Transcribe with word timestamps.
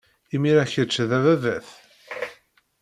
Imir-a, 0.35 0.65
kečč 0.71 0.95
d 1.09 1.11
ababat. 1.17 1.67